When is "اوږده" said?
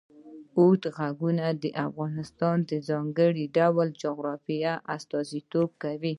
0.57-0.89